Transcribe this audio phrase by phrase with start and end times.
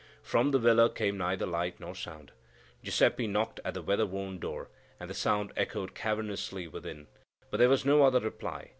[0.23, 2.31] From the villa came neither light nor sound.
[2.81, 4.67] Giuseppe knocked at the weather worn door,
[4.99, 7.05] and the sound echoed cavernously within;
[7.51, 8.69] but there was no other reply.